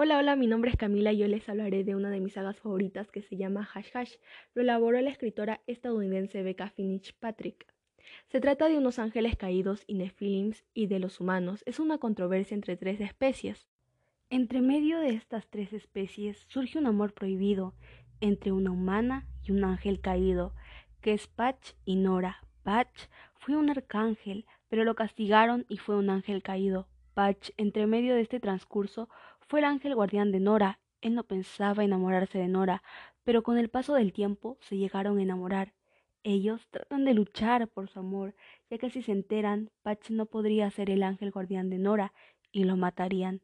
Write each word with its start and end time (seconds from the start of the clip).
Hola, 0.00 0.18
hola, 0.18 0.36
mi 0.36 0.46
nombre 0.46 0.70
es 0.70 0.76
Camila 0.76 1.12
y 1.12 1.18
yo 1.18 1.26
les 1.26 1.48
hablaré 1.48 1.82
de 1.82 1.96
una 1.96 2.08
de 2.08 2.20
mis 2.20 2.34
sagas 2.34 2.60
favoritas 2.60 3.10
que 3.10 3.20
se 3.20 3.36
llama 3.36 3.68
Hash 3.74 3.88
Hash. 3.92 4.14
Lo 4.54 4.62
elaboró 4.62 5.00
la 5.00 5.10
escritora 5.10 5.60
estadounidense 5.66 6.44
Becca 6.44 6.70
Finich 6.70 7.14
Patrick. 7.18 7.66
Se 8.28 8.38
trata 8.38 8.68
de 8.68 8.78
unos 8.78 9.00
ángeles 9.00 9.34
caídos 9.34 9.82
y 9.88 9.94
nefilims 9.94 10.64
y 10.72 10.86
de 10.86 11.00
los 11.00 11.18
humanos. 11.18 11.64
Es 11.66 11.80
una 11.80 11.98
controversia 11.98 12.54
entre 12.54 12.76
tres 12.76 13.00
especies. 13.00 13.66
Entre 14.30 14.60
medio 14.60 15.00
de 15.00 15.14
estas 15.14 15.48
tres 15.48 15.72
especies 15.72 16.38
surge 16.46 16.78
un 16.78 16.86
amor 16.86 17.12
prohibido 17.12 17.74
entre 18.20 18.52
una 18.52 18.70
humana 18.70 19.26
y 19.42 19.50
un 19.50 19.64
ángel 19.64 20.00
caído, 20.00 20.54
que 21.00 21.12
es 21.12 21.26
Patch 21.26 21.72
y 21.84 21.96
Nora. 21.96 22.46
Patch 22.62 23.08
fue 23.34 23.56
un 23.56 23.68
arcángel, 23.68 24.46
pero 24.68 24.84
lo 24.84 24.94
castigaron 24.94 25.66
y 25.68 25.78
fue 25.78 25.96
un 25.96 26.08
ángel 26.08 26.44
caído. 26.44 26.86
Patch, 27.14 27.50
entre 27.56 27.88
medio 27.88 28.14
de 28.14 28.20
este 28.20 28.38
transcurso, 28.38 29.08
fue 29.48 29.60
el 29.60 29.64
ángel 29.64 29.94
guardián 29.94 30.30
de 30.30 30.40
Nora. 30.40 30.78
Él 31.00 31.14
no 31.14 31.24
pensaba 31.24 31.82
enamorarse 31.82 32.38
de 32.38 32.48
Nora, 32.48 32.82
pero 33.24 33.42
con 33.42 33.56
el 33.56 33.70
paso 33.70 33.94
del 33.94 34.12
tiempo 34.12 34.58
se 34.60 34.76
llegaron 34.76 35.18
a 35.18 35.22
enamorar. 35.22 35.72
Ellos 36.22 36.68
tratan 36.70 37.04
de 37.06 37.14
luchar 37.14 37.68
por 37.68 37.88
su 37.88 37.98
amor, 37.98 38.34
ya 38.68 38.76
que 38.76 38.90
si 38.90 39.00
se 39.02 39.12
enteran, 39.12 39.70
Patch 39.82 40.10
no 40.10 40.26
podría 40.26 40.70
ser 40.70 40.90
el 40.90 41.02
ángel 41.02 41.30
guardián 41.30 41.70
de 41.70 41.78
Nora 41.78 42.12
y 42.52 42.64
lo 42.64 42.76
matarían. 42.76 43.40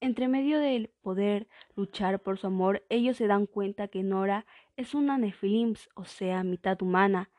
Entre 0.00 0.28
medio 0.28 0.58
del 0.58 0.90
poder 1.00 1.48
luchar 1.74 2.20
por 2.20 2.38
su 2.38 2.46
amor, 2.46 2.84
ellos 2.88 3.16
se 3.16 3.26
dan 3.26 3.46
cuenta 3.46 3.88
que 3.88 4.02
Nora 4.02 4.46
es 4.76 4.94
una 4.94 5.18
Nefilims, 5.18 5.88
o 5.94 6.04
sea, 6.04 6.44
mitad 6.44 6.80
humana. 6.82 7.30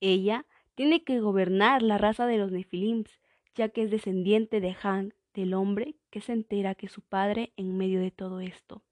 Ella 0.00 0.46
tiene 0.74 1.04
que 1.04 1.20
gobernar 1.20 1.82
la 1.82 1.98
raza 1.98 2.26
de 2.26 2.38
los 2.38 2.52
Nefilims, 2.52 3.20
ya 3.54 3.68
que 3.68 3.82
es 3.82 3.90
descendiente 3.90 4.60
de 4.60 4.76
Han, 4.82 5.14
del 5.34 5.54
hombre 5.54 5.96
que 6.10 6.20
se 6.20 6.32
entera 6.32 6.74
que 6.74 6.88
su 6.88 7.02
padre 7.02 7.52
en 7.56 7.76
medio 7.76 8.00
de 8.00 8.10
todo 8.10 8.40
esto. 8.40 8.82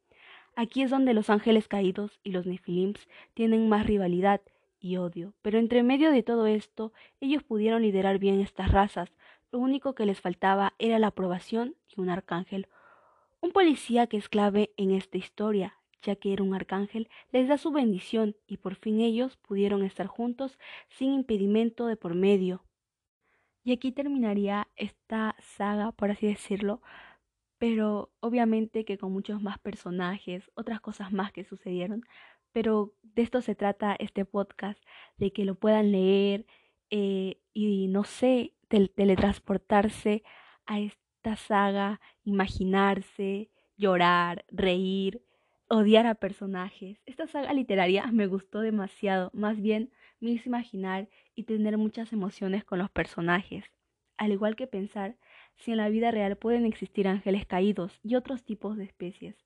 Aquí 0.57 0.83
es 0.83 0.91
donde 0.91 1.15
los 1.15 1.31
ángeles 1.31 1.69
caídos 1.69 2.19
y 2.23 2.33
los 2.33 2.47
nefilims 2.47 3.09
tienen 3.35 3.69
más 3.69 3.87
rivalidad 3.87 4.41
y 4.81 4.97
odio, 4.97 5.35
pero 5.43 5.59
entre 5.59 5.83
medio 5.83 6.11
de 6.11 6.23
todo 6.23 6.47
esto 6.47 6.93
ellos 7.21 7.43
pudieron 7.43 7.83
liderar 7.83 8.19
bien 8.19 8.41
estas 8.41 8.73
razas, 8.73 9.13
lo 9.51 9.59
único 9.61 9.95
que 9.95 10.05
les 10.05 10.21
faltaba 10.21 10.75
era 10.79 10.99
la 10.99 11.09
aprobación 11.09 11.75
y 11.89 12.01
un 12.01 12.11
arcángel. 12.11 12.69
Un 13.41 13.53
policía 13.53 14.07
que 14.07 14.17
es 14.17 14.29
clave 14.29 14.73
en 14.77 14.91
esta 14.91 15.17
historia, 15.17 15.79
ya 16.03 16.17
que 16.17 16.33
era 16.33 16.43
un 16.43 16.55
arcángel, 16.55 17.09
les 17.33 17.49
da 17.49 17.57
su 17.57 17.71
bendición 17.71 18.37
y 18.47 18.59
por 18.59 18.75
fin 18.75 19.01
ellos 19.01 19.37
pudieron 19.37 19.83
estar 19.85 20.07
juntos 20.07 20.59
sin 20.89 21.13
impedimento 21.13 21.87
de 21.87 21.97
por 21.97 22.15
medio. 22.15 22.63
Y 23.65 23.73
aquí 23.73 23.93
terminaría 23.93 24.69
esta 24.77 25.35
saga, 25.41 25.93
por 25.93 26.11
así 26.11 26.27
decirlo, 26.27 26.83
pero 27.59 28.13
obviamente 28.21 28.85
que 28.85 28.99
con 28.99 29.13
muchos 29.13 29.43
más 29.43 29.59
personajes, 29.59 30.51
otras 30.55 30.81
cosas 30.81 31.13
más 31.13 31.33
que 31.33 31.45
sucedieron, 31.45 32.05
pero 32.53 32.95
de 33.03 33.23
esto 33.23 33.43
se 33.43 33.55
trata 33.55 33.97
este 33.99 34.25
podcast, 34.25 34.83
de 35.17 35.33
que 35.33 35.45
lo 35.45 35.57
puedan 35.57 35.93
leer 35.93 36.47
eh, 36.91 37.41
y 37.53 37.89
no 37.89 38.05
sé, 38.05 38.55
teletransportarse 38.69 40.23
a 40.67 40.81
esta 40.81 41.37
saga, 41.37 42.01
imaginarse, 42.25 43.51
llorar, 43.77 44.45
reír, 44.49 45.23
odiar 45.69 46.07
a 46.07 46.15
personajes. 46.15 46.99
Esta 47.07 47.27
saga 47.27 47.53
literaria 47.53 48.07
me 48.13 48.27
gustó 48.27 48.61
demasiado, 48.61 49.31
más 49.35 49.61
bien 49.61 49.93
me 50.21 50.31
hizo 50.31 50.49
imaginar 50.49 51.09
y 51.35 51.45
tener 51.45 51.77
muchas 51.79 52.13
emociones 52.13 52.65
con 52.65 52.79
los 52.79 52.91
personajes, 52.91 53.65
al 54.17 54.33
igual 54.33 54.57
que 54.57 54.67
pensar 54.67 55.17
si 55.59 55.73
en 55.73 55.77
la 55.79 55.89
vida 55.89 56.11
real 56.11 56.37
pueden 56.37 56.65
existir 56.65 57.09
ángeles 57.09 57.47
caídos 57.47 58.01
y 58.03 58.15
otros 58.15 58.45
tipos 58.45 58.77
de 58.77 58.85
especies. 58.85 59.37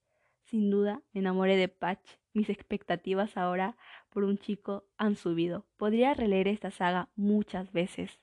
Sin 0.44 0.70
duda, 0.70 1.02
me 1.12 1.20
enamoré 1.20 1.56
de 1.56 1.68
Patch. 1.68 2.06
Mis 2.34 2.48
expectativas 2.48 3.36
ahora 3.36 3.76
por 4.10 4.24
un 4.24 4.38
chico 4.38 4.84
han 4.96 5.16
subido. 5.16 5.66
Podría 5.76 6.14
releer 6.14 6.48
esta 6.48 6.70
saga 6.70 7.08
muchas 7.16 7.72
veces. 7.72 8.20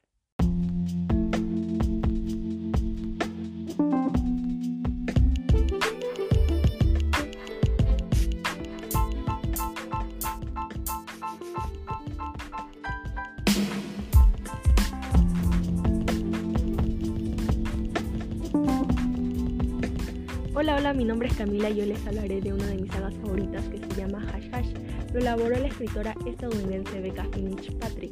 Hola, 20.61 20.75
hola, 20.75 20.93
mi 20.93 21.05
nombre 21.05 21.29
es 21.29 21.37
Camila 21.37 21.69
y 21.69 21.77
yo 21.77 21.85
les 21.85 22.05
hablaré 22.05 22.41
de 22.41 22.51
una 22.51 22.65
de 22.65 22.75
mis 22.75 22.91
sagas 22.91 23.15
favoritas 23.21 23.63
que 23.69 23.77
se 23.77 23.95
llama 23.95 24.27
Hash 24.33 24.49
Hash. 24.51 24.67
Lo 25.13 25.21
elaboró 25.21 25.57
la 25.57 25.67
escritora 25.67 26.13
estadounidense 26.25 26.99
Becca 26.99 27.25
Finich 27.31 27.71
Patrick. 27.77 28.11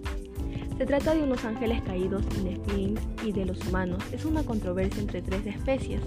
Se 0.77 0.85
trata 0.85 1.13
de 1.13 1.23
unos 1.23 1.43
ángeles 1.43 1.81
caídos 1.81 2.23
y 2.37 2.43
Nephilims 2.45 3.01
y 3.25 3.33
de 3.33 3.47
los 3.47 3.59
humanos. 3.67 4.01
Es 4.13 4.23
una 4.23 4.43
controversia 4.43 5.01
entre 5.01 5.21
tres 5.21 5.45
especies. 5.45 5.99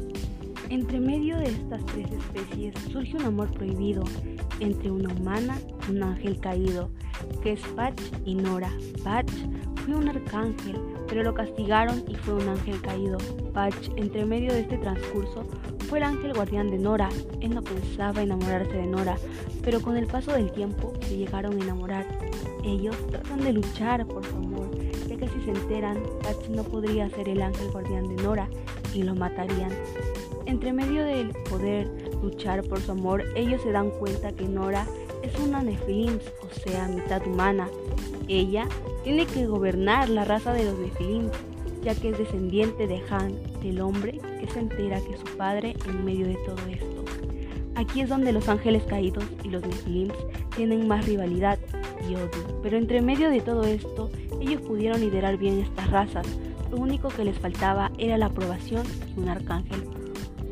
Entre 0.70 0.98
medio 0.98 1.36
de 1.36 1.44
estas 1.44 1.84
tres 1.84 2.10
especies 2.10 2.74
surge 2.90 3.18
un 3.18 3.24
amor 3.26 3.52
prohibido 3.52 4.02
entre 4.60 4.90
una 4.90 5.12
humana 5.12 5.58
y 5.86 5.90
un 5.90 6.02
ángel 6.02 6.40
caído, 6.40 6.88
que 7.42 7.52
es 7.52 7.60
Patch 7.76 8.00
y 8.24 8.34
Nora. 8.34 8.72
Patch 9.04 9.30
fue 9.84 9.94
un 9.94 10.08
arcángel, 10.08 10.80
pero 11.06 11.22
lo 11.22 11.34
castigaron 11.34 12.02
y 12.08 12.14
fue 12.14 12.32
un 12.32 12.48
ángel 12.48 12.80
caído. 12.80 13.18
Patch, 13.52 13.90
entre 13.96 14.24
medio 14.24 14.54
de 14.54 14.60
este 14.60 14.78
transcurso, 14.78 15.46
fue 15.90 15.98
el 15.98 16.04
ángel 16.04 16.32
guardián 16.32 16.70
de 16.70 16.78
Nora. 16.78 17.08
Él 17.40 17.52
no 17.52 17.62
pensaba 17.62 18.22
enamorarse 18.22 18.74
de 18.74 18.86
Nora, 18.86 19.16
pero 19.64 19.82
con 19.82 19.96
el 19.96 20.06
paso 20.06 20.30
del 20.30 20.52
tiempo 20.52 20.92
se 21.00 21.16
llegaron 21.16 21.60
a 21.60 21.64
enamorar. 21.64 22.06
Ellos 22.62 22.96
tratan 23.10 23.40
de 23.40 23.52
luchar 23.52 24.06
por 24.06 24.24
su 24.24 24.36
amor, 24.36 24.70
ya 25.08 25.16
que 25.16 25.28
si 25.28 25.40
se 25.40 25.50
enteran, 25.50 26.00
Patch 26.22 26.48
no 26.48 26.62
podría 26.62 27.10
ser 27.10 27.28
el 27.28 27.42
ángel 27.42 27.72
guardián 27.72 28.06
de 28.06 28.22
Nora 28.22 28.48
y 28.94 29.02
lo 29.02 29.16
matarían. 29.16 29.72
Entre 30.46 30.72
medio 30.72 31.04
del 31.04 31.30
poder 31.50 31.90
luchar 32.22 32.62
por 32.62 32.80
su 32.80 32.92
amor, 32.92 33.24
ellos 33.34 33.60
se 33.60 33.72
dan 33.72 33.90
cuenta 33.90 34.30
que 34.30 34.44
Nora 34.44 34.86
es 35.22 35.36
una 35.40 35.60
Nefilims, 35.60 36.22
o 36.40 36.60
sea, 36.60 36.86
mitad 36.86 37.26
humana. 37.26 37.68
Ella 38.28 38.68
tiene 39.02 39.26
que 39.26 39.46
gobernar 39.46 40.08
la 40.08 40.24
raza 40.24 40.52
de 40.52 40.66
los 40.66 40.78
Nefilims 40.78 41.32
ya 41.82 41.94
que 41.94 42.10
es 42.10 42.18
descendiente 42.18 42.86
de 42.86 43.02
Han, 43.10 43.34
del 43.62 43.80
hombre 43.80 44.20
que 44.40 44.46
se 44.48 44.60
entera 44.60 45.00
que 45.00 45.16
su 45.16 45.36
padre 45.36 45.74
en 45.86 46.04
medio 46.04 46.26
de 46.26 46.36
todo 46.46 46.58
esto. 46.70 47.04
Aquí 47.74 48.02
es 48.02 48.08
donde 48.08 48.32
los 48.32 48.48
ángeles 48.48 48.82
caídos 48.82 49.24
y 49.42 49.48
los 49.48 49.66
Nephilims 49.66 50.14
tienen 50.54 50.86
más 50.86 51.06
rivalidad 51.06 51.58
y 52.08 52.14
odio, 52.14 52.60
pero 52.62 52.76
entre 52.76 53.00
medio 53.00 53.30
de 53.30 53.40
todo 53.40 53.64
esto, 53.64 54.10
ellos 54.40 54.60
pudieron 54.60 55.00
liderar 55.00 55.36
bien 55.38 55.60
estas 55.60 55.90
razas. 55.90 56.26
Lo 56.70 56.76
único 56.76 57.08
que 57.08 57.24
les 57.24 57.38
faltaba 57.38 57.90
era 57.98 58.18
la 58.18 58.26
aprobación 58.26 58.84
y 59.16 59.20
un 59.20 59.28
arcángel. 59.28 59.84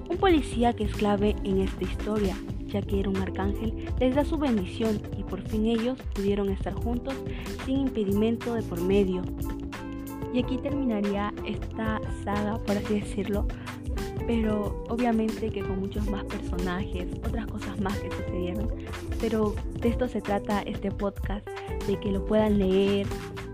Un 0.09 0.17
policía 0.17 0.73
que 0.73 0.85
es 0.85 0.93
clave 0.95 1.37
en 1.45 1.61
esta 1.61 1.85
historia, 1.85 2.35
ya 2.67 2.83
que 2.83 3.01
era 3.01 3.11
un 3.11 3.17
arcángel, 3.17 3.75
les 4.01 4.15
da 4.15 4.25
su 4.25 4.39
bendición 4.39 5.01
y 5.19 5.23
por 5.23 5.43
fin 5.43 5.67
ellos 5.67 5.99
pudieron 6.15 6.49
estar 6.49 6.73
juntos 6.73 7.15
sin 7.67 7.81
impedimento 7.81 8.55
de 8.55 8.63
por 8.63 8.81
medio. 8.81 9.23
Y 10.33 10.43
aquí 10.43 10.59
terminaría 10.59 11.33
esta 11.45 12.01
saga, 12.25 12.59
por 12.59 12.77
así 12.77 13.01
decirlo, 13.01 13.47
pero 14.27 14.85
obviamente 14.89 15.51
que 15.51 15.63
con 15.63 15.81
muchos 15.81 16.09
más 16.11 16.25
personajes, 16.25 17.07
otras 17.27 17.47
cosas 17.47 17.81
más 17.81 17.99
que 17.99 18.11
sucedieron. 18.11 18.69
Pero 19.21 19.55
de 19.81 19.89
esto 19.89 20.07
se 20.07 20.21
trata 20.21 20.61
este 20.63 20.91
podcast, 20.91 21.47
de 21.87 21.99
que 21.99 22.13
lo 22.13 22.25
puedan 22.27 22.59
leer 22.59 23.07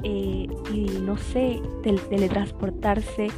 eh, 0.03 0.49
y 0.73 0.87
no 1.01 1.17
sé, 1.17 1.63
teletransportarse 1.83 3.29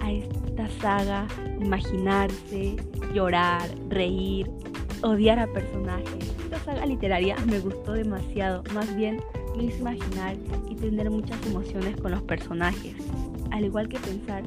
a 0.00 0.12
esta 0.12 0.68
saga, 0.80 1.26
imaginarse, 1.60 2.76
llorar, 3.12 3.68
reír, 3.88 4.50
odiar 5.02 5.38
a 5.38 5.46
personajes. 5.52 6.34
Esta 6.44 6.58
saga 6.60 6.86
literaria 6.86 7.36
me 7.46 7.58
gustó 7.58 7.92
demasiado, 7.92 8.62
más 8.72 8.94
bien 8.96 9.20
hizo 9.62 9.78
imaginar 9.78 10.36
y 10.68 10.74
tener 10.74 11.10
muchas 11.10 11.44
emociones 11.46 11.96
con 11.96 12.10
los 12.12 12.22
personajes, 12.22 12.94
al 13.50 13.64
igual 13.64 13.88
que 13.88 13.98
pensar 13.98 14.42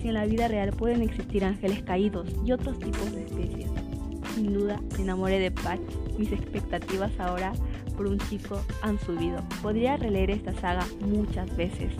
si 0.00 0.08
en 0.08 0.14
la 0.14 0.26
vida 0.26 0.48
real 0.48 0.72
pueden 0.72 1.02
existir 1.02 1.44
ángeles 1.44 1.82
caídos 1.82 2.28
y 2.44 2.52
otros 2.52 2.78
tipos 2.78 3.12
de 3.12 3.24
especies. 3.24 3.70
Sin 4.34 4.52
duda, 4.52 4.80
me 4.96 5.02
enamoré 5.02 5.38
de 5.38 5.50
Patch. 5.50 5.80
Mis 6.18 6.30
expectativas 6.32 7.10
ahora 7.18 7.52
por 7.96 8.06
un 8.06 8.18
chico 8.18 8.60
han 8.82 8.98
subido. 9.00 9.42
Podría 9.62 9.96
releer 9.96 10.30
esta 10.30 10.54
saga 10.54 10.86
muchas 11.00 11.54
veces. 11.56 11.92